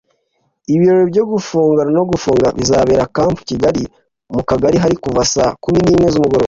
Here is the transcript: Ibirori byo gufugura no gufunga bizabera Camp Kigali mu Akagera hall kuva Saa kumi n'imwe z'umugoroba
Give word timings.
Ibirori 0.73 1.03
byo 1.11 1.23
gufugura 1.31 1.83
no 1.97 2.03
gufunga 2.09 2.47
bizabera 2.57 3.09
Camp 3.15 3.35
Kigali 3.49 3.83
mu 4.31 4.39
Akagera 4.43 4.81
hall 4.83 4.95
kuva 5.05 5.21
Saa 5.33 5.55
kumi 5.63 5.79
n'imwe 5.81 6.09
z'umugoroba 6.13 6.39